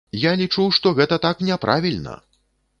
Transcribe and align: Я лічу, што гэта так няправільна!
Я 0.19 0.31
лічу, 0.39 0.65
што 0.77 0.95
гэта 1.01 1.21
так 1.27 1.45
няправільна! 1.53 2.19